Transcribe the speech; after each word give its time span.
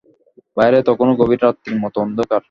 বাইরে 0.57 0.77
তখনো 0.89 1.11
গভীর 1.19 1.39
রাত্রির 1.43 1.77
মতো 1.83 1.97
অন্ধকার। 2.01 2.39